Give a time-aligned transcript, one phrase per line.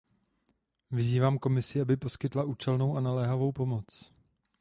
[0.91, 4.11] Vyzývám Komisi, aby poskytla účelnou a naléhavou pomoc.